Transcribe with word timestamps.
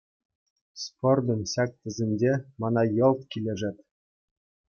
Спортӑн 0.83 1.41
ҫак 1.51 1.71
тӗсӗнче 1.81 2.33
мана 2.65 2.83
йӑлт 2.95 3.21
килӗшет. 3.35 3.77